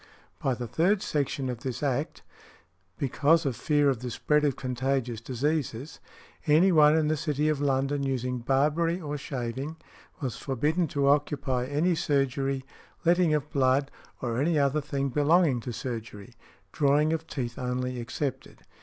By 0.41 0.55
the 0.55 0.65
third 0.65 1.03
section 1.03 1.47
of 1.47 1.59
this 1.59 1.83
Act, 1.83 2.23
because 2.97 3.45
of 3.45 3.55
fear 3.55 3.87
of 3.87 3.99
the 3.99 4.09
spread 4.09 4.43
of 4.43 4.55
contagious 4.55 5.21
diseases, 5.21 5.99
any 6.47 6.71
one 6.71 6.97
in 6.97 7.07
the 7.07 7.15
City 7.15 7.49
of 7.49 7.61
London 7.61 8.01
using 8.01 8.39
barbery 8.39 8.99
or 8.99 9.15
shaving, 9.15 9.75
was 10.19 10.37
forbidden 10.37 10.87
to 10.87 11.01
|161| 11.01 11.07
occupy 11.07 11.65
any 11.67 11.93
surgery, 11.93 12.65
letting 13.05 13.35
of 13.35 13.51
blood, 13.51 13.91
or 14.23 14.41
any 14.41 14.57
other 14.57 14.81
thing 14.81 15.09
belonging 15.09 15.59
to 15.59 15.71
surgery, 15.71 16.33
drawing 16.71 17.13
of 17.13 17.27
teeth 17.27 17.59
only 17.59 17.99
excepted. 17.99 18.63